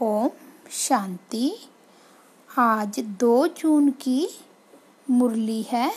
[0.00, 0.30] ओम
[0.70, 1.52] शांति।
[2.58, 4.28] आज दो जून की
[5.10, 5.92] मुरली है।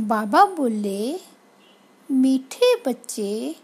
[0.00, 1.20] बाबा बोले,
[2.10, 3.56] मीठे बच्चे,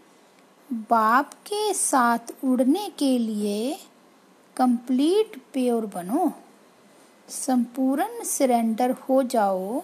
[0.73, 3.79] बाप के साथ उड़ने के लिए
[4.55, 6.31] कंप्लीट प्योर बनो।
[7.29, 9.81] संपूर्ण सरेंडर हो जाओ।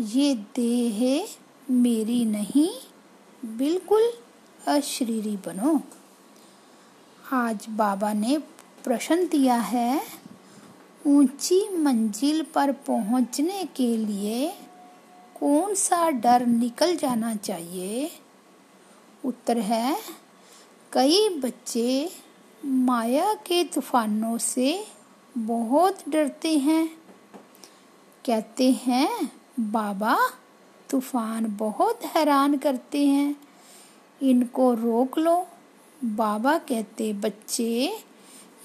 [0.00, 1.28] ये देह
[1.70, 2.70] मेरी नहीं,
[3.58, 4.12] बिल्कुल
[4.66, 5.80] अशरीरी बनो।
[7.32, 8.38] आज बाबा ने
[8.86, 10.02] प्रश्न दिया है,
[11.06, 14.48] ऊँची मंजिल पर पहुँचने के लिए
[15.40, 18.10] कौन सा डर निकल जाना चाहिए?
[19.24, 19.96] उत्तर है,
[20.92, 22.10] कई बच्चे
[22.64, 24.86] माया के तूफानों से
[25.38, 26.88] बहुत डरते हैं।
[28.24, 30.18] कहते हैं, बाबा,
[30.90, 33.36] तूफ़ान बहुत हैरान करते हैं।
[34.22, 35.46] इनको रोक लो।
[36.04, 37.98] बाबा कहते, बच्चे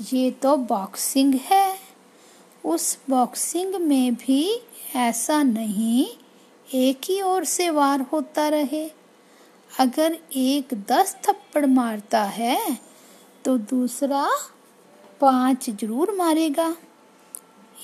[0.03, 1.77] ये तो बॉक्सिंग है।
[2.65, 4.43] उस बॉक्सिंग में भी
[4.97, 6.05] ऐसा नहीं,
[6.67, 8.85] एक ही ओर से वार होता रहे।
[9.71, 12.77] अगर एक दस थप्पड़ मारता है
[13.45, 14.27] तो दूसरा
[15.21, 16.75] पाँच ज़रूर मारेगा।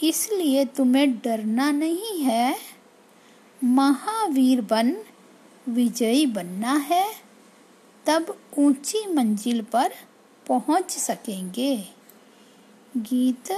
[0.03, 2.55] इसलिए तुम्हें डरना नहीं है।
[3.59, 4.95] महावीर बन,
[5.67, 7.05] विजयी बनना है।
[8.05, 9.93] तब ऊँची मंजिल पर
[10.45, 11.96] पहुँच सकेंगे।
[12.97, 13.51] गीत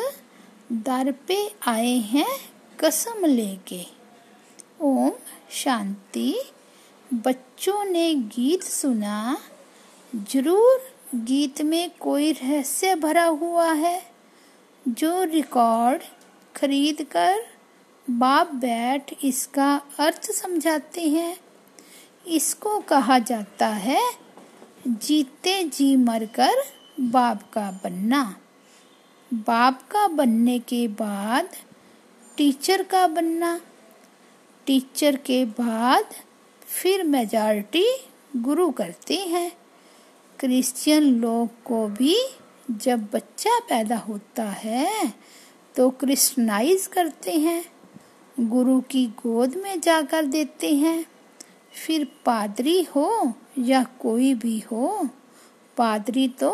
[0.71, 2.37] दर पे आए हैं
[2.79, 3.85] कसम लेके।
[4.81, 5.11] ओम
[5.51, 6.41] शांति।
[7.13, 9.37] बच्चों ने गीत सुना।
[10.15, 10.81] ज़रूर
[11.15, 14.01] गीत में कोई रहस्य भरा हुआ है।
[14.87, 16.01] जो रिकॉर्ड
[16.55, 17.45] खरीद कर
[18.09, 21.37] बाप बैठ इसका अर्थ समझाते हैं।
[22.27, 24.01] इसको कहा जाता है,
[24.87, 26.63] जीते जी मरकर
[26.99, 28.35] बाप का बनना।
[29.31, 31.49] बाप का बनने के बाद
[32.37, 33.59] टीचर का बनना।
[34.67, 36.13] टीचर के बाद
[36.61, 37.85] फिर मेजॉरिटी
[38.35, 39.51] गुरु करते हैं।
[40.39, 42.15] क्रिश्चियन लोग को भी
[42.71, 45.13] जब बच्चा पैदा होता है
[45.75, 47.63] तो क्रिश्चनाइज करते हैं।
[48.39, 51.05] गुरु की गोद में जाकर देते हैं।
[51.85, 55.07] फिर पादरी हो या कोई भी हो,
[55.77, 56.51] पादरी तो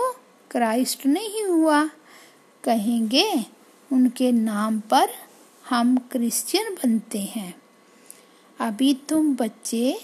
[0.51, 1.89] क्राइस्ट नहीं हुआ।
[2.65, 3.45] कहेंगे,
[3.93, 5.09] उनके नाम पर
[5.69, 7.61] हम क्रिश्चियन बनते हैं।
[8.59, 10.01] अभी तुम बच्चे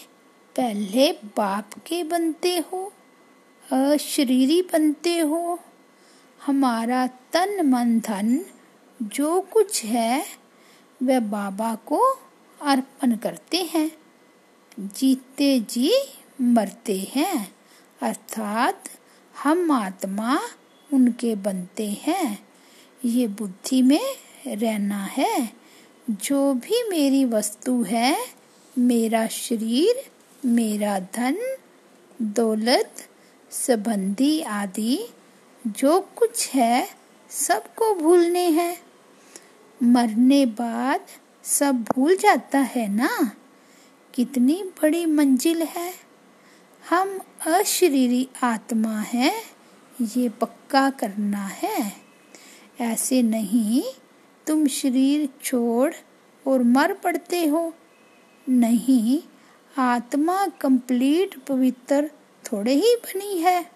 [0.56, 2.94] पहले बाप के बनते हो,
[3.72, 5.60] अशरीरी बनते हो।
[6.46, 8.46] हमारा तन मन धन
[9.02, 10.26] जो कुछ है,
[11.04, 11.98] वह बाबा को
[12.62, 13.92] अर्पण करते हैं।
[14.80, 15.94] जीते जी
[16.42, 17.56] मरते हैं,
[18.02, 18.84] अर्थात
[19.44, 20.40] हम आत्मा
[20.94, 22.51] उनके बनते हैं।
[23.06, 24.16] ये बुद्धि में
[24.48, 25.54] रहना है।
[26.10, 28.28] जो भी मेरी वस्तु है,
[28.78, 30.12] मेरा शरीर,
[30.46, 31.58] मेरा धन,
[32.22, 33.08] दौलत,
[33.52, 35.14] संबंधी आदि,
[35.68, 36.90] जो कुछ है,
[37.30, 38.78] सबको भूलने हैं।
[39.84, 41.02] मरने बाद
[41.44, 43.36] सब भूल जाता है ना?
[44.14, 45.94] कितनी बड़ी मंजिल है।
[46.90, 49.44] हम अशरीरी आत्मा हैं,
[50.02, 52.11] ये पक्का करना है।
[52.82, 53.84] ऐसे नहीं,
[54.48, 55.94] तुम शरीर छोड़
[56.48, 57.74] और मर पड़ते हो।
[58.50, 59.22] नहीं,
[59.78, 62.10] आत्मा कंप्लीट पवित्र
[62.46, 63.72] थोड़े ही बनी है।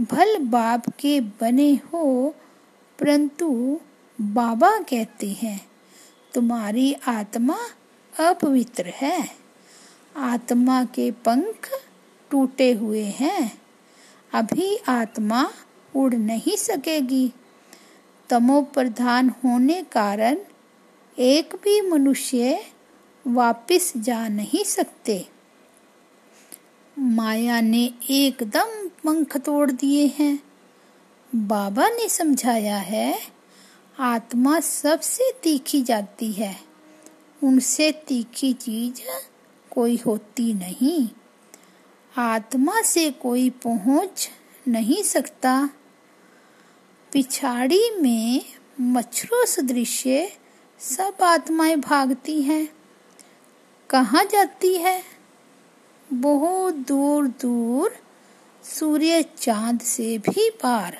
[0.00, 2.34] भल बाप के बने हो,
[2.98, 3.80] परंतु
[4.20, 5.68] बाबा कहते हैं,
[6.34, 7.58] तुम्हारी आत्मा
[8.20, 9.28] अपवित्र है।
[10.16, 11.68] आत्मा के पंख
[12.30, 13.52] टूटे हुए हैं,
[14.32, 15.50] अभी आत्मा
[15.96, 17.32] उड़ नहीं सकेगी।
[18.34, 20.36] तमो प्रधान होने कारण
[21.18, 22.66] एक भी मनुष्य
[23.26, 25.28] वापस जा नहीं सकते।
[26.98, 30.42] माया ने एकदम पंख तोड़ दिए हैं।
[31.34, 33.20] बाबा ने समझाया है,
[33.98, 36.60] आत्मा सबसे तीखी जाती है।
[37.44, 39.00] उनसे तीखी चीज़
[39.70, 41.08] कोई होती नहीं।
[42.18, 44.30] आत्मा से कोई पहुँच
[44.68, 45.70] नहीं सकता।
[47.14, 48.44] पिछाड़ी में
[48.80, 50.32] मच्छरों सदृश्य
[50.78, 52.68] सब आत्माएँ भागती हैं।
[53.90, 55.02] कहाँ जाती है?
[56.12, 57.96] बहुत दूर दूर
[58.64, 60.98] सूर्य चाँद से भी पार।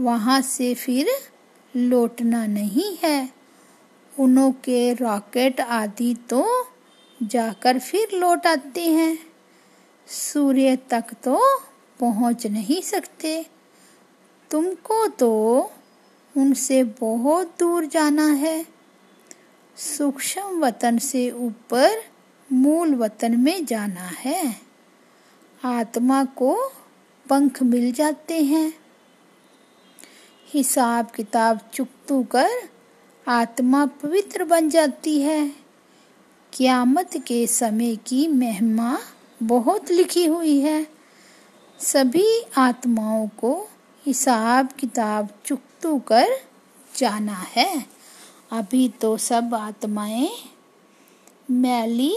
[0.00, 1.08] वहाँ से फिर
[1.76, 3.30] लौटना नहीं है।
[4.20, 6.66] उनों के रॉकेट आदि तो
[7.22, 9.18] जाकर फिर लौट आते हैं।
[10.06, 11.60] सूर्य तक तो
[12.00, 13.46] पहुँच नहीं सकते।
[14.50, 15.30] तुमको तो
[16.36, 18.66] उनसे बहुत दूर जाना है।
[19.76, 22.02] सूक्ष्म वतन से ऊपर
[22.52, 24.60] मूल वतन में जाना है।
[25.64, 26.72] आत्मा को
[27.30, 28.74] पंख मिल जाते हैं।
[30.46, 32.48] हिसाब किताब चुकतू कर
[33.28, 35.52] आत्मा पवित्र बन जाती है।
[36.52, 38.98] क्यामत के समय की महिमा
[39.42, 40.86] बहुत लिखी हुई है।
[41.80, 43.68] सभी आत्माओं को
[44.06, 46.26] हिसाब किताब चुक चुकतू कर
[46.96, 47.86] जाना है।
[48.52, 50.30] अभी तो सब आत्माएँ
[51.50, 52.16] मैली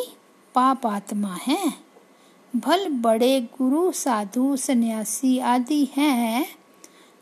[0.56, 1.86] पाप आत्मा हैं।
[2.56, 6.46] भल बड़े गुरु, साधु, सन्यासी आदि हैं।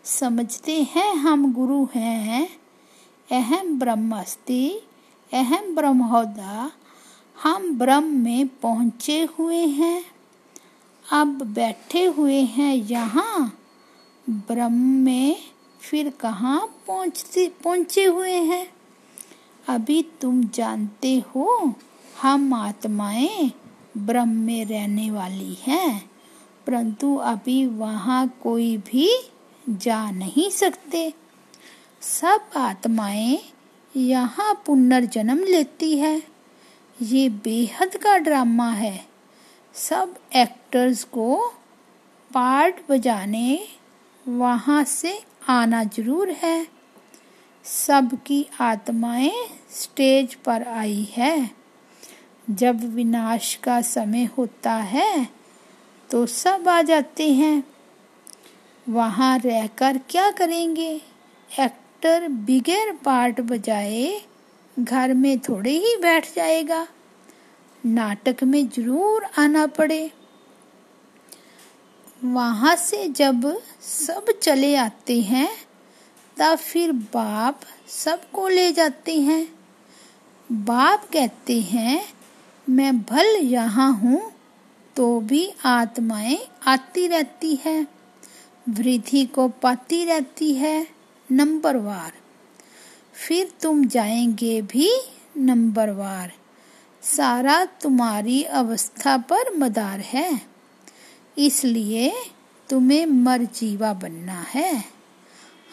[0.03, 2.49] समझते हैं हम गुरु हैं।
[3.31, 4.87] अहम ब्रह्मस्ति,
[5.33, 6.71] अहम ब्रह्मोदा,
[7.43, 10.05] हम ब्रह्म में पहुँचे हुए हैं।
[11.11, 13.57] अब बैठे हुए हैं यहाँ।
[14.29, 15.37] ब्रह्म में
[15.81, 18.67] फिर कहाँ पहुँचते, पहुँचे हुए हैं?
[19.69, 21.73] अभी तुम जानते हो,
[22.21, 23.51] हम आत्माएँ
[23.97, 26.11] ब्रह्म में रहने वाली हैं,
[26.67, 29.31] परंतु अभी वहाँ कोई भी
[29.69, 31.13] जा नहीं सकते।
[32.01, 33.39] सब आत्माएँ
[33.95, 36.23] यहाँ पुनर्जन्म लेती है।
[37.01, 39.05] ये बेहद का ड्रामा है।
[39.73, 41.47] सब एक्टर्स को
[42.33, 43.67] पार्ट बजाने
[44.25, 45.19] वहाँ से
[45.49, 46.65] आना ज़रूर है।
[47.65, 49.31] सबकी आत्माएँ
[49.73, 51.49] स्टेज पर आई है।
[52.51, 55.27] जब विनाश का समय होता है
[56.09, 57.63] तो सब आ जाते हैं।
[58.87, 60.91] वहाँ रहकर क्या करेंगे?
[61.49, 64.21] एक्टर बिगैर पार्ट बजाए
[64.77, 66.85] घर में थोड़े ही बैठ जाएगा।
[67.83, 70.11] नाटक में ज़रूर आना पड़े।
[72.33, 75.49] वहाँ से जब सब चले आते हैं,
[76.37, 79.47] तब फिर बाप सबको ले जाते हैं।
[80.51, 82.05] बाप कहते हैं,
[82.69, 84.31] मैं भल यहाँ हूँ
[84.95, 87.87] तो भी आत्माएँ आती रहती है,
[88.69, 90.87] वृद्धि को पाती रहती है,
[91.31, 92.11] नंबर वार।
[93.27, 94.89] फिर तुम जाएँगे भी
[95.37, 96.31] नंबर वार।
[97.03, 100.54] सारा तुम्हारी अवस्था पर मदार है।
[101.37, 102.13] इसलिए
[102.69, 104.85] तुम्हें मरजीवा बनना है।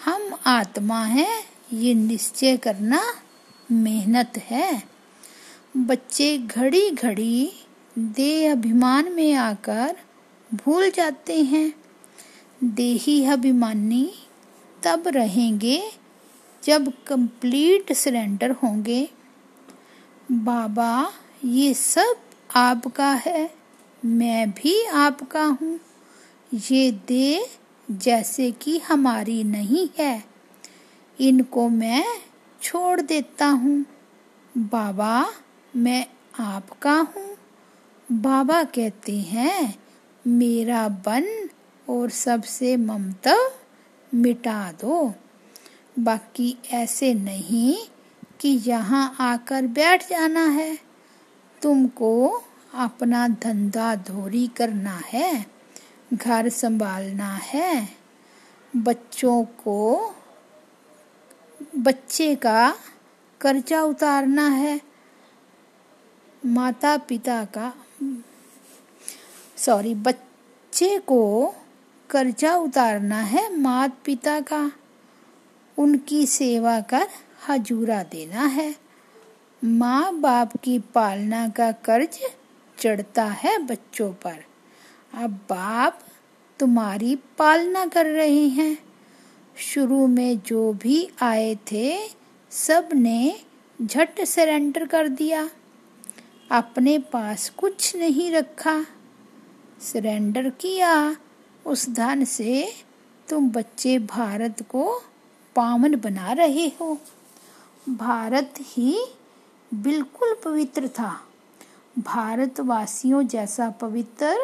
[0.05, 3.03] हम आत्मा हैं, ये निश्चय करना
[3.73, 4.82] मेहनत है।
[5.76, 7.53] बच्चे घड़ी घड़ी
[7.99, 9.97] देह अभिमान में आकर
[10.55, 11.75] भूल जाते हैं।
[12.65, 14.15] देही अभिमानी
[14.82, 15.93] तब रहेंगे
[16.65, 19.11] जब कंप्लीट सरेंडर होंगे।
[20.32, 21.12] बाबा,
[21.44, 22.17] ये सब
[22.56, 23.62] आपका है।
[24.05, 25.81] मैं भी आपका हूँ।
[26.55, 27.47] ये दे
[27.91, 30.25] जैसे कि हमारी नहीं है।
[31.21, 32.05] इनको मैं
[32.63, 33.85] छोड़ देता हूँ।
[34.59, 35.33] बाबा,
[35.77, 36.07] मैं
[36.41, 37.37] आपका हूँ।
[38.13, 39.79] बाबा कहते हैं,
[40.27, 41.49] मेरा बन
[41.89, 43.51] और सबसे ममता
[44.15, 45.15] मिटा दो।
[45.99, 47.77] बाकी ऐसे नहीं
[48.41, 50.79] कि यहाँ आकर बैठ जाना है।
[51.63, 52.43] तुमको
[52.75, 55.47] अपना धंधा धोरी करना है,
[56.15, 57.89] घर संभालना है,
[58.77, 60.15] बच्चों को,
[61.77, 62.75] बच्चे का
[63.41, 64.81] कर्जा उतारना है
[66.46, 67.73] माता पिता का
[69.56, 71.55] सॉरी बच्चे को
[72.11, 74.73] कर्जा उतारना है मात पिता का,
[75.79, 77.08] उनकी सेवा कर
[77.49, 78.75] हजूरा देना है
[79.65, 82.19] माँ बाप की पालना का कर्ज
[82.82, 84.44] चढ़ता है बच्चों पर।
[85.15, 86.01] अब बाप
[86.58, 88.79] तुम्हारी पालना कर रहे हैं।
[89.56, 92.08] शुरू में जो भी आए थे,
[92.51, 93.41] सबने
[93.82, 95.51] झट सरेंडर कर दिया।
[96.51, 98.86] अपने पास कुछ नहीं रखा।
[99.81, 101.17] सरेंडर किया।
[101.67, 102.72] उस धन से
[103.29, 105.03] तुम बच्चे भारत को
[105.56, 106.98] पावन बना रहे हो।
[107.89, 109.05] भारत ही
[109.74, 111.29] बिल्कुल पवित्र था।
[111.99, 114.37] भारतवासियों जैसा पवित्र,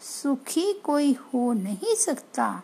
[0.00, 2.62] सुखी कोई हो नहीं सकता।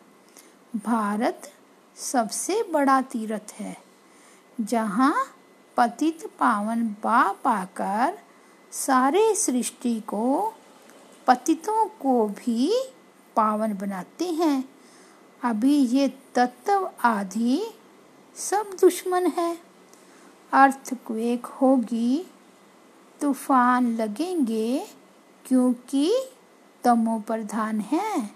[0.76, 1.50] भारत
[1.96, 3.76] सबसे बड़ा तीर्थ है,
[4.60, 5.14] जहाँ
[5.76, 8.18] पतित पावन बाप आकर
[8.72, 10.52] सारे सृष्टि को,
[11.26, 12.72] पतितों को भी
[13.36, 14.64] पावन बनाते हैं।
[15.42, 17.62] अभी ये तत्व आदि
[18.36, 19.58] सब दुश्मन है।
[20.52, 22.26] अर्थक्वेक होगी
[23.20, 24.86] तूफ़ान लगेंगे
[25.44, 26.10] क्योंकि
[26.84, 28.30] तमो प्रधान है।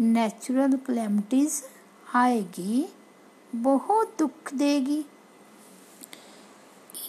[0.00, 1.62] नेचुरल क्लेमिटीज
[2.14, 2.88] आएगी,
[3.54, 5.04] बहुत दुख देगी।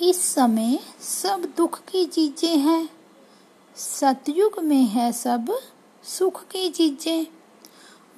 [0.01, 2.89] इस समय सब दुख की चीज़ें हैं।
[3.75, 5.57] सतयुग में है सब
[6.03, 7.27] सुख की चीज़ें।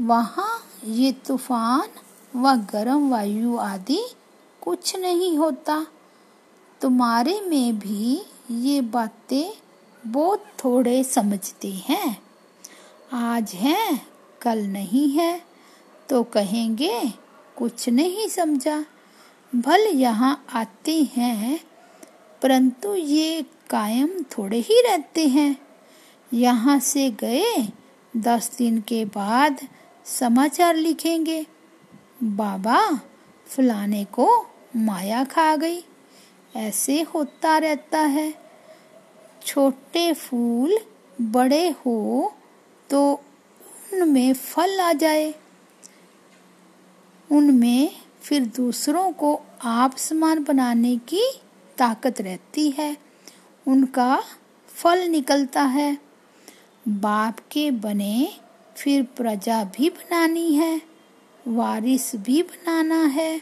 [0.01, 1.89] वहाँ ये तूफ़ान
[2.35, 4.01] व गर्म वायु आदि
[4.61, 5.85] कुछ नहीं होता।
[6.81, 9.53] तुम्हारे में भी ये बातें
[10.03, 12.17] बहुत थोड़े समझते हैं।
[13.13, 14.01] आज है,
[14.41, 15.41] कल नहीं है
[16.09, 17.01] तो कहेंगे,
[17.57, 18.85] कुछ नहीं समझा।
[19.53, 21.59] भल यहाँ आते हैं,
[22.41, 25.55] परंतु ये कायम थोड़े ही रहते हैं।
[26.31, 27.67] यहाँ से गए,
[28.17, 29.67] दस दिन के बाद
[30.05, 31.45] समाचार लिखेंगे।
[32.23, 32.79] बाबा,
[33.47, 34.29] फलाने को
[34.75, 35.83] माया खा गई।
[36.57, 38.33] ऐसे होता रहता है।
[39.45, 40.79] छोटे फूल
[41.21, 42.33] बड़े हो
[42.89, 43.13] तो
[43.93, 45.35] उनमें फल आ जाए।
[47.31, 51.23] उनमें फिर दूसरों को आप समान बनाने की
[51.77, 52.97] ताकत रहती है।
[53.67, 54.23] उनका
[54.67, 55.97] फल निकलता है।
[56.87, 58.33] बाप के बने
[58.77, 60.81] फिर प्रजा भी बनानी है।
[61.47, 63.41] वारिस भी बनाना है।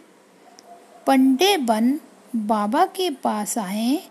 [1.07, 1.99] पंडे बन
[2.35, 4.03] बाबा के पास आए,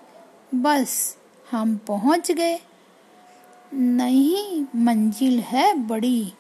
[0.55, 1.17] बस
[1.51, 2.61] हम पहुँच गए।
[3.75, 6.33] नहीं, मंजिल है बड़ी।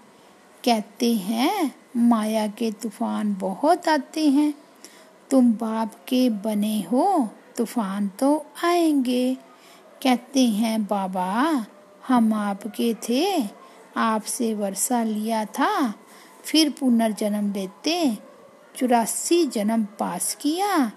[0.64, 4.54] कहते हैं, माया के तूफ़ान बहुत आते हैं।
[5.30, 9.36] तुम बाप के बने हो, तूफ़ान तो आएँगे।
[10.02, 11.66] कहते हैं, बाबा,
[12.08, 13.44] हम आपके थे,
[13.96, 15.94] आपसे वर्षा लिया था,
[16.44, 18.18] फिर पुनर्जन्म लेते,
[18.76, 20.92] चौरासी जन्म पास किया।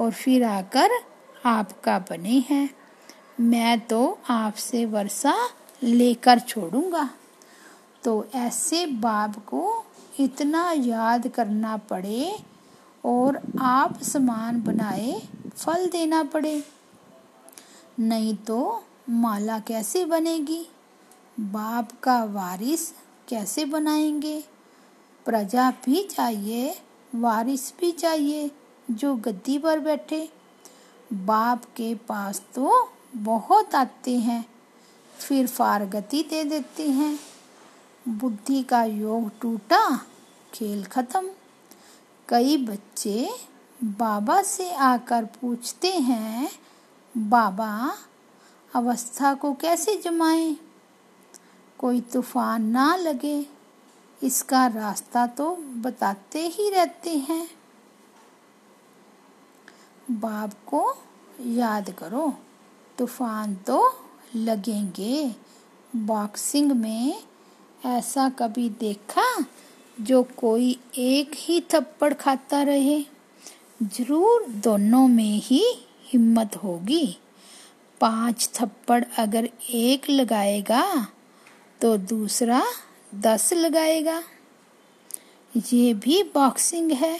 [0.00, 0.90] और फिर आकर
[1.44, 2.70] आपका बने हैं।
[3.40, 5.34] मैं तो आपसे वर्षा
[5.82, 7.10] लेकर छोड़ूँगा।
[8.04, 9.84] तो ऐसे बाप को
[10.20, 12.38] इतना याद करना पड़े
[13.04, 15.22] और आप समान बनाए,
[15.56, 16.64] फल देना पड़े।
[18.00, 20.68] नहीं तो माला कैसे बनेगी?
[21.40, 22.90] बाप का वारिस
[23.28, 24.44] कैसे बनाएँगे?
[25.24, 26.78] प्रजा भी चाहिए,
[27.14, 28.50] वारिस भी चाहिए।
[28.90, 30.28] जो गद्दी पर बैठे,
[31.12, 34.44] बाप के पास तो बहुत आते हैं,
[35.18, 37.18] फिर फारगति दे देते हैं।
[38.08, 39.96] बुद्धि का योग टूटा,
[40.54, 41.30] खेल खत्म।
[42.28, 43.28] कई बच्चे
[43.84, 46.50] बाबा से आकर पूछते हैं,
[47.14, 47.94] बाबा,
[48.74, 50.56] अवस्था को कैसे जमाएँ?
[51.78, 53.46] कोई तूफ़ान ना लगे,
[54.22, 57.48] इसका रास्ता तो बताते ही रहते हैं।
[60.10, 60.82] बाप को
[61.40, 62.32] याद करो।
[62.98, 63.82] तूफ़ान तो
[64.36, 65.34] लगेंगे।
[65.96, 67.22] बॉक्सिंग में
[67.86, 69.24] ऐसा कभी देखा
[70.00, 73.00] जो कोई एक ही थप्पड़ खाता रहे?
[73.82, 75.64] ज़रूर दोनों में ही
[76.04, 77.06] हिम्मत होगी।
[78.00, 80.84] पाँच थप्पड़ अगर एक लगाएगा
[81.80, 82.62] तो दूसरा
[83.14, 84.22] दस लगाएगा।
[85.52, 87.18] ये भी बॉक्सिंग है।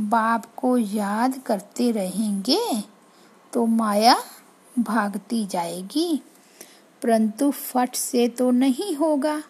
[0.00, 2.82] बाप को याद करते रहेंगे
[3.52, 4.22] तो माया
[4.78, 6.22] भागती जाएगी।
[7.02, 9.42] परंतु फट से तो नहीं होगा।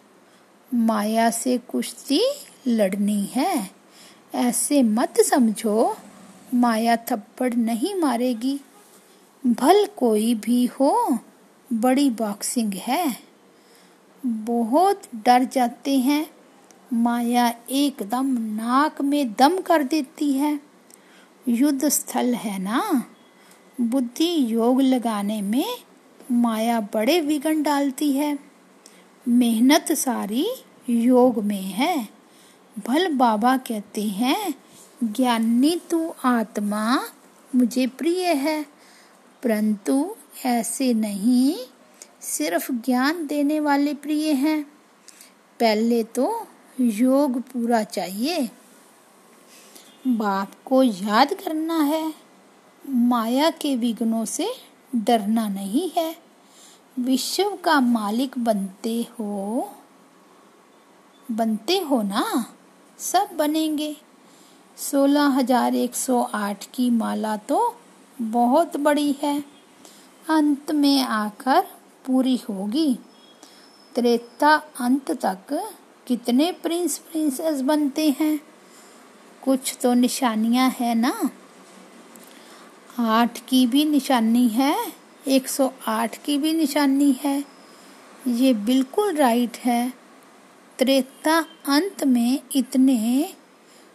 [0.73, 2.21] माया से कुश्ती
[2.67, 3.69] लड़नी है।
[4.35, 5.97] ऐसे मत समझो,
[6.53, 8.59] माया थप्पड़ नहीं मारेगी।
[9.47, 11.19] भल कोई भी हो,
[11.73, 13.17] बड़ी बॉक्सिंग है।
[14.25, 16.38] बहुत डर जाते हैं।
[16.93, 20.59] माया एकदम नाक में दम कर देती है।
[21.47, 23.03] युद्ध स्थल है ना?
[23.81, 25.77] बुद्धि योग लगाने में
[26.31, 28.39] माया बड़े विघन डालती है।
[29.27, 30.47] मेहनत सारी
[30.89, 32.09] योग में है।
[32.87, 34.53] भल बाबा कहते हैं,
[35.03, 37.03] ज्ञानी तू आत्मा
[37.55, 38.65] मुझे प्रिय है।
[39.43, 40.15] परंतु
[40.45, 41.55] ऐसे नहीं,
[42.21, 44.63] सिर्फ़ ज्ञान देने वाले प्रिय हैं।
[45.59, 46.47] पहले तो
[46.79, 48.49] योग पूरा चाहिए।
[50.07, 52.13] बाप को याद करना है।
[52.89, 54.49] माया के विघ्नों से
[54.95, 56.15] डरना नहीं है।
[56.99, 59.69] विश्व का मालिक बनते हो।
[61.31, 62.45] बनते हो ना?
[62.99, 63.97] सब बनेंगे।
[64.77, 67.75] सोलह हज़ार एक सौ आठ की माला तो
[68.21, 69.43] बहुत बड़ी है।
[70.29, 71.61] अंत में आकर
[72.05, 72.99] पूरी होगी।
[73.95, 75.53] त्रेता अंत तक
[76.09, 78.39] कितने प्रिंस प्रिंसेस बनते हैं?
[79.43, 81.29] कुछ तो निशानियाँ है ना?
[82.99, 84.91] आठ की भी निशानी है,
[85.27, 87.45] एक सौ आठ की भी निशानी है।
[88.27, 89.93] ये बिल्कुल राइट है।
[90.79, 93.29] त्रेता अंत में इतने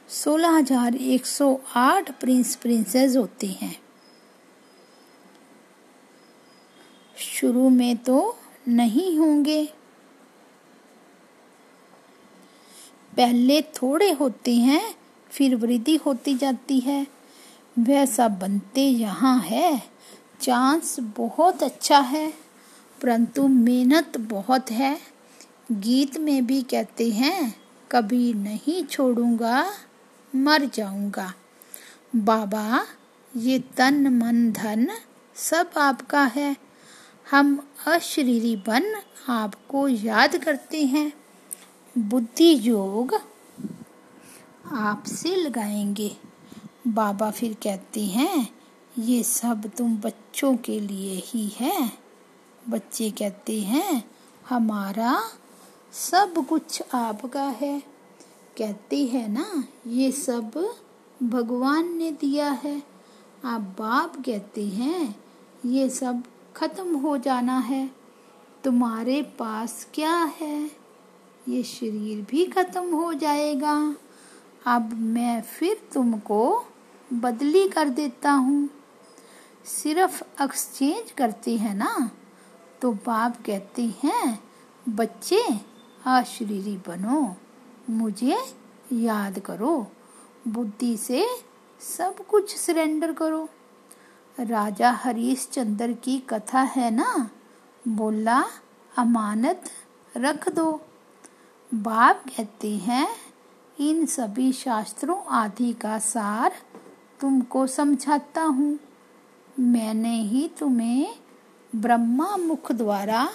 [0.09, 3.77] सोलह हज़ार एक सौ आठ प्रिंस प्रिंसेस होते हैं।
[7.19, 8.37] शुरू में तो
[8.69, 9.69] नहीं होंगे।
[13.17, 14.95] पहले थोड़े होते हैं,
[15.31, 17.07] फिर वृद्धि होती जाती है।
[17.79, 19.83] वैसा बनते यहाँ है।
[20.41, 22.33] चांस बहुत अच्छा है,
[23.03, 24.99] परंतु मेहनत बहुत है।
[25.73, 27.55] गीत में भी कहते हैं,
[27.91, 29.65] कभी नहीं छोड़ूँगा,
[30.35, 31.33] मर जाऊँगा।
[32.17, 32.87] बाबा,
[33.37, 34.89] ये तन मन धन
[35.35, 36.57] सब आपका है।
[37.31, 38.95] हम अशरीरी बन
[39.29, 41.13] आपको याद करते हैं।
[41.99, 43.15] बुद्धि योग
[44.73, 46.17] आपसे लगाएँगे।
[46.87, 48.55] बाबा फिर कहते हैं,
[48.99, 51.93] ये सब तुम बच्चों के लिए ही है।
[52.69, 54.11] बच्चे कहते हैं,
[54.49, 55.25] हमारा
[55.93, 57.83] सब कुछ आपका है।
[58.59, 60.75] कहते हैं ना, ये सब
[61.23, 62.83] भगवान ने दिया है।
[63.45, 65.21] आप बाप कहते हैं,
[65.67, 66.23] ये सब
[66.57, 67.91] खत्म हो जाना है।
[68.65, 70.84] तुम्हारे पास क्या है?
[71.49, 73.75] ये शरीर भी खत्म हो जाएगा।
[74.67, 76.65] अब मैं फिर तुमको
[77.13, 78.69] बदली कर देता हूँ।
[79.65, 82.11] सिर्फ़ एक्सचेंज करते हैं ना
[82.83, 84.39] तो बाप कहते हैं,
[84.89, 85.43] बच्चे
[86.07, 87.37] अशरीरी बनो,
[87.91, 88.37] मुझे
[88.93, 89.77] याद करो,
[90.49, 91.27] बुद्धि से
[91.81, 93.49] सब कुछ सरेंडर करो।
[94.37, 97.31] राजा हरीश चंद्र की कथा है ना,
[97.89, 98.43] बोला,
[98.93, 99.71] अमानत
[100.17, 100.81] रख दो।
[101.75, 103.09] बाप कहते हैं,
[103.81, 106.53] इन सभी शास्त्रों आदि का सार
[107.21, 108.79] तुमको समझाता हूँ।
[109.61, 111.15] मैंने ही तुम्हें
[111.77, 113.29] ब्रह्मा मुख द्वारा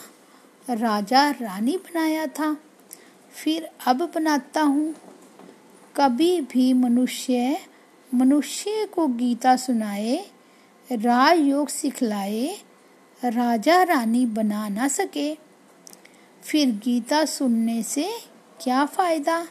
[0.70, 2.58] राजा रानी बनाया था।
[3.44, 4.96] फिर अब बनाता हूँ।
[5.98, 7.58] कभी भी मनुष्य
[8.14, 10.32] मनुष्य को गीता सुनाए,
[10.92, 12.58] राजयोग सिखलाए,
[13.26, 15.36] राजा रानी बना ना सके।
[16.44, 18.29] फिर गीता सुनने से
[18.62, 19.48] क्या फ़ायदा?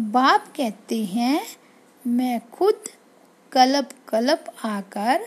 [0.00, 1.46] बाप कहते हैं,
[2.06, 2.74] मैं खुद
[3.52, 5.26] कलप कलप आकर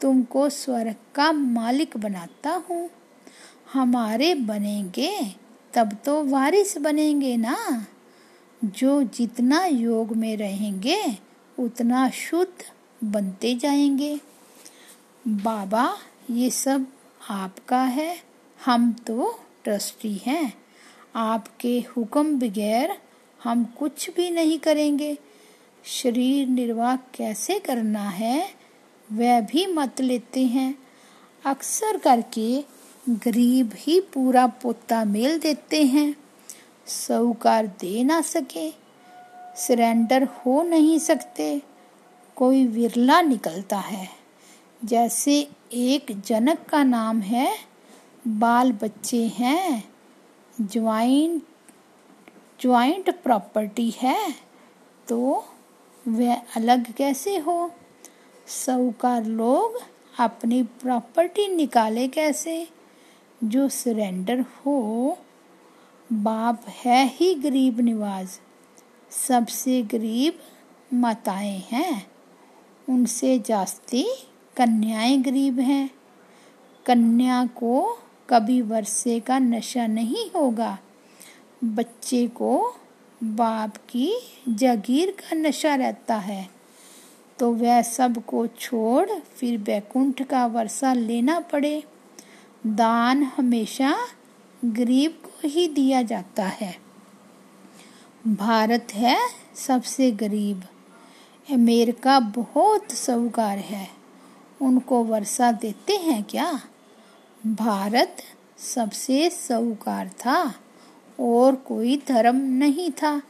[0.00, 2.90] तुमको स्वर्ग का मालिक बनाता हूँ।
[3.72, 5.36] हमारे बनेंगे,
[5.74, 7.86] तब तो वारिस बनेंगे ना।
[8.64, 11.18] जो जितना योग में रहेंगे,
[11.58, 12.64] उतना शुद्ध
[13.04, 14.20] बनते जाएँगे।
[15.28, 15.96] बाबा,
[16.30, 16.86] ये सब
[17.30, 18.22] आपका है,
[18.64, 20.65] हम तो ट्रस्टी हैं।
[21.16, 22.98] आपके हुक्म बगैर
[23.44, 25.18] हम कुछ भी नहीं करेंगे।
[25.84, 28.50] शरीर निर्वाह कैसे करना है,
[29.12, 30.78] वह भी मत लेते हैं।
[31.44, 32.64] अक्सर करके
[33.08, 36.16] गरीब ही पूरा पोता मेल देते हैं।
[36.86, 38.70] साहूकार दे ना सके,
[39.56, 41.62] सरेंडर हो नहीं सकते।
[42.36, 44.08] कोई विरला निकलता है।
[44.84, 47.58] जैसे एक जनक का नाम है,
[48.28, 49.95] बाल बच्चे हैं
[50.60, 51.42] ज्वाइंट
[52.60, 54.34] ज्वाइंट प्रॉपर्टी है
[55.08, 55.44] तो
[56.08, 57.72] वह अलग कैसे हो?
[58.46, 59.82] साहूकार लोग
[60.20, 62.68] अपनी प्रॉपर्टी निकाले कैसे?
[63.44, 65.18] जो सरेंडर हो,
[66.12, 68.40] बाप है ही गरीब निवाज
[69.10, 70.38] सबसे गरीब
[70.94, 72.10] माताएँ हैं।
[72.88, 74.02] उनसे जास्ती
[74.56, 75.90] कन्याएँ गरीब हैं।
[76.86, 77.98] कन्या को
[78.30, 80.78] कभी वर्षे का नशा नहीं होगा।
[81.64, 82.74] बच्चे को
[83.24, 84.14] बाप की
[84.48, 86.48] जागीर का नशा रहता है।
[87.38, 91.84] तो वह सबको छोड़ फिर बैकुंठ का वर्षा लेना पड़े।
[92.66, 93.98] दान हमेशा
[94.64, 96.78] गरीब को ही दिया जाता है।
[98.26, 99.18] भारत है
[99.54, 100.62] सबसे गरीब।
[101.52, 103.88] अमेरिका बहुत साहूकार है।
[104.62, 106.60] उनको वर्षा देते हैं क्या?
[107.42, 108.16] भारत
[108.58, 110.54] सबसे साहूकार था
[111.20, 113.20] और कोई धर्म नहीं था।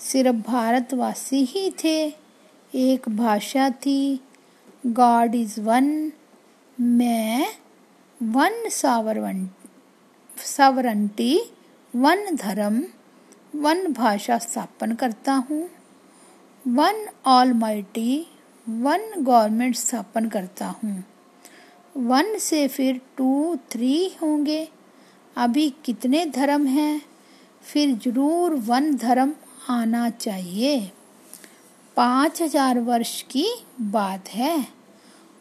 [0.00, 1.98] सिर्फ़ भारतवासी ही थे।
[2.74, 4.20] एक भाषा थी
[4.86, 6.12] गॉड इज़ वन
[6.78, 7.46] मैं
[8.20, 9.48] वन सावरवन
[10.46, 11.40] सावरंटी
[11.94, 12.82] वन धर्म
[13.54, 15.68] वन भाषा स्थापन करता हूँ।
[16.64, 18.26] One almighty
[18.66, 21.02] one government स्थापन करता हूँ।
[21.94, 24.68] वन से फिर टू, थ्री होंगे।
[25.36, 27.02] अभी कितने धर्म हैं?
[27.62, 29.32] फिर ज़रूर वन धर्म
[29.70, 30.90] आना चाहिए।
[31.96, 33.46] पाँच हज़ार वर्ष की
[33.80, 34.66] बात है।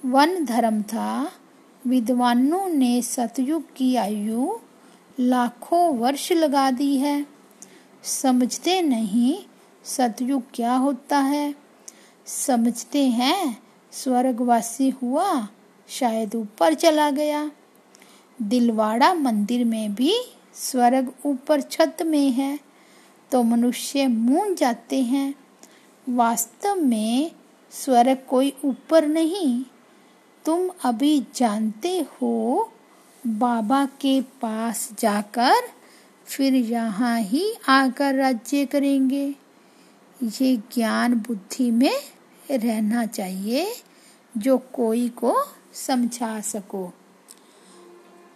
[0.05, 1.31] वन धर्म था।
[1.87, 4.57] विद्वानों ने सतयुग की आयु
[5.19, 7.25] लाखों वर्ष लगा दी है।
[8.03, 9.37] समझते नहीं
[9.85, 11.55] सतयुग क्या होता है।
[12.25, 13.57] समझते हैं
[13.91, 15.47] स्वर्गवासी हुआ
[15.91, 17.49] शायद ऊपर चला गया।
[18.39, 20.13] दिलवाड़ा मंदिर में भी
[20.55, 22.57] स्वर्ग ऊपर छत में है
[23.31, 25.33] तो मनुष्य मून जाते हैं।
[26.07, 27.31] वास्तव में
[27.71, 29.63] स्वर्ग कोई ऊपर नहीं।
[30.45, 32.71] तुम अभी जानते हो,
[33.23, 35.67] बाबा के पास जाकर
[36.27, 39.25] फिर यहाँ ही आकर राज्य करेंगे।
[40.23, 41.95] ये ज्ञान बुद्धि में
[42.51, 43.67] रहना चाहिए,
[44.35, 45.35] जो कोई को
[45.73, 46.93] समझा सको।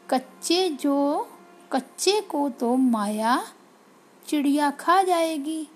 [0.09, 1.27] कच्चे जो,
[1.71, 3.47] कच्चे को तो माया
[4.27, 5.67] चिड़िया खा जाएगी,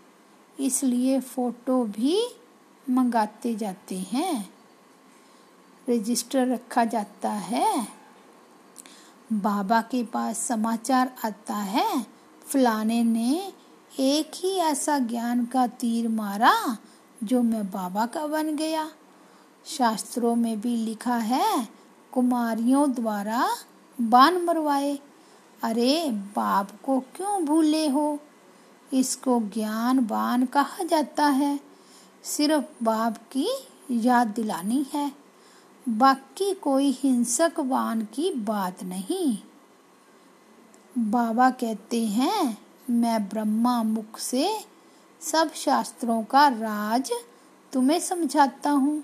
[0.60, 2.36] इसलिए फ़ोटो भी
[2.89, 4.54] मंगाते जाते हैं।
[5.89, 7.88] रजिस्टर रखा जाता है।
[9.34, 12.08] बाबा के पास समाचार आता है।
[12.48, 13.54] फलाने ने
[14.00, 16.78] एक ही ऐसा ज्ञान का तीर मारा,
[17.24, 18.91] जो मैं बाबा का बन गया।
[19.69, 21.69] शास्त्रों में भी लिखा है,
[22.13, 23.49] कुमारियों द्वारा
[24.01, 24.99] बान मरवाए।
[25.63, 28.19] अरे, बाप को क्यों भूले हो?
[28.93, 31.60] इसको ज्ञान बान कहा जाता है।
[32.23, 33.47] सिर्फ़ बाप की
[33.91, 35.12] याद दिलानी है।
[35.89, 39.38] बाकी कोई हिंसक बान की बात नहीं।
[40.97, 42.58] बाबा कहते हैं,
[42.89, 44.65] मैं ब्रह्मा मुख से
[45.21, 47.12] सब शास्त्रों का राज
[47.73, 49.03] तुम्हें समझाता हूँ।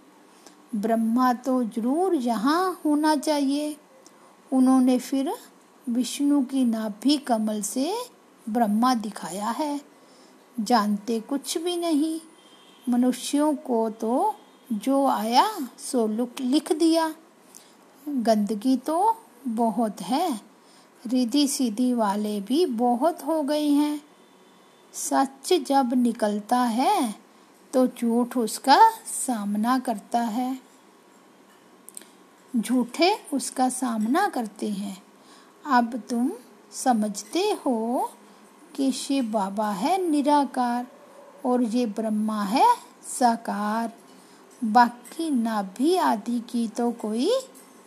[0.75, 3.75] ब्रह्मा तो ज़रूर यहाँ होना चाहिए।
[4.51, 5.33] उन्होंने फिर
[5.87, 7.93] विष्णु की नाभि कमल से
[8.47, 9.79] ब्रह्मा दिखाया है।
[10.59, 12.19] जानते कुछ भी नहीं।
[12.89, 14.33] मनुष्यों को तो
[14.73, 15.47] जो आया
[15.79, 17.13] सो लुक लिख दिया।
[18.05, 19.15] गंदगी तो
[19.47, 20.39] बहुत है।
[21.03, 24.01] रिधि सीधी वाले भी बहुत हो गए हैं।
[24.93, 27.24] सच जब निकलता है
[27.75, 30.59] तो झूठ उसका सामना करता है।
[32.57, 35.03] झूठे उसका सामना करते हैं।
[35.65, 36.31] अब तुम
[36.71, 38.11] समझते हो
[38.75, 40.87] कि शिव बाबा है निराकार
[41.45, 42.65] और ये ब्रह्मा है
[43.19, 43.91] साकार।
[44.63, 47.31] बाकी नाभि आदि की तो कोई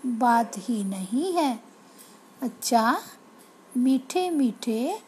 [0.07, 1.61] बात ही नहीं है।
[2.43, 3.01] अच्छा
[3.77, 4.99] मीठे मीठे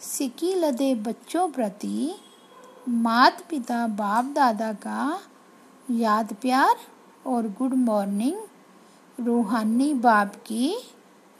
[0.00, 2.14] सिकी लदे बच्चों प्रति
[2.88, 5.20] मात पिता बाप दादा का
[5.90, 6.76] याद प्यार
[7.26, 8.36] और गुड मॉर्निंग।
[9.18, 10.76] रूहानी बाप की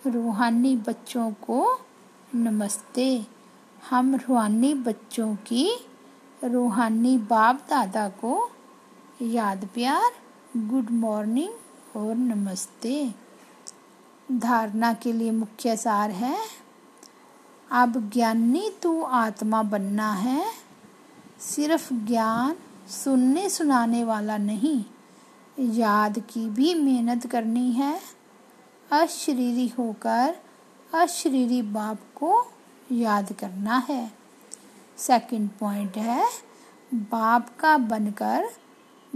[0.06, 1.78] रूहानी बच्चों को
[2.34, 3.26] नमस्ते।
[3.90, 5.68] हम रूहानी बच्चों की
[6.44, 8.50] रूहानी बाप दादा को
[9.22, 10.10] याद प्यार
[10.56, 13.14] गुड मॉर्निंग और नमस्ते।
[14.32, 16.36] धारणा के लिए मुख्य सार है,
[17.70, 20.65] अब ज्ञानी तू आत्मा बनना है।
[21.40, 22.56] सिर्फ़ ज्ञान
[22.88, 24.84] सुनने सुनाने वाला नहीं,
[25.58, 28.00] याद की भी मेहनत करनी है।
[28.92, 30.36] अशरीरी होकर
[30.94, 32.46] अशरीरी बाप को
[32.92, 34.12] याद करना है।
[34.96, 36.28] सेकंड पॉइंट है,
[36.94, 38.48] बाप का बनकर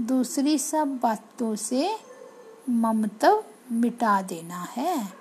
[0.00, 1.96] दूसरी सब बातों से
[2.70, 5.12] ममतव मिटा देना है।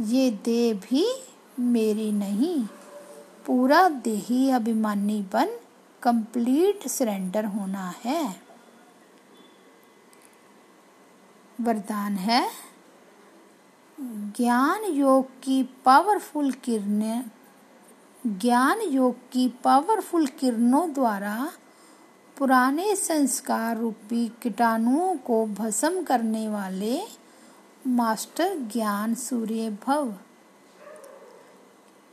[0.00, 1.06] ये देह भी
[1.58, 2.66] मेरी नहीं,
[3.46, 5.48] पूरा देही अभिमानी बन
[6.02, 8.42] कंप्लीट सरेंडर होना है।
[11.60, 12.50] वरदान है,
[14.36, 17.22] ज्ञान योग की पावरफुल किरणें,
[18.26, 21.52] ज्ञान योग की पावरफुल किरणों द्वारा
[22.38, 27.00] पुराने संस्कार रूपी कीटाणुओं को भस्म करने वाले
[27.86, 30.14] मास्टर ज्ञान सूर्य भव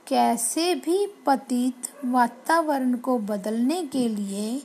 [0.08, 4.64] कैसे भी पतित वातावरण को बदलने के लिए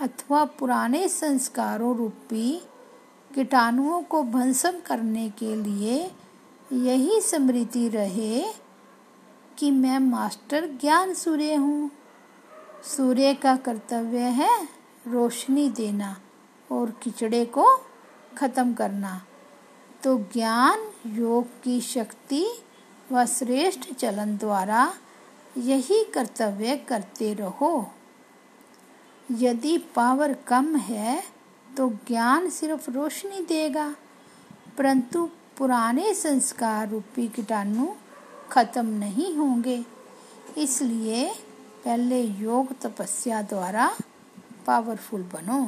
[0.00, 2.62] अथवा पुराने संस्कारों रूपी
[3.34, 6.10] कीटाणुओं को भस्म करने के लिए
[6.72, 8.44] यही स्मृति रहे
[9.58, 11.90] कि मैं मास्टर ज्ञान सूर्य हूँ।
[12.96, 14.68] सूर्य का कर्तव्य है
[15.08, 16.20] रोशनी देना
[16.72, 17.80] और किचड़े को
[18.36, 19.22] खत्म करना।
[20.02, 22.46] तो ज्ञान योग की शक्ति
[23.12, 24.92] व श्रेष्ठ चलन द्वारा
[25.58, 27.74] यही कर्तव्य करते रहो।
[29.30, 31.22] यदि पावर कम है
[31.76, 33.88] तो ज्ञान सिर्फ़ रोशनी देगा,
[34.78, 37.86] परंतु पुराने संस्कार रूपी कीटाणु
[38.50, 39.84] खत्म नहीं होंगे।
[40.58, 41.28] इसलिए
[41.84, 43.90] पहले योग तपस्या द्वारा
[44.66, 45.60] पावरफुल बनो।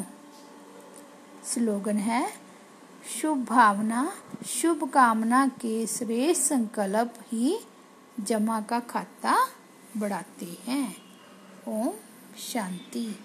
[1.45, 2.27] स्लोगन है
[3.09, 4.13] शुभ भावना,
[4.47, 7.59] शुभ कामना के श्रेष्ठ संकल्प ही
[8.21, 9.47] जमा का खाता
[9.97, 10.97] बढ़ाते हैं।
[11.69, 11.93] ओम
[12.39, 13.19] शांति।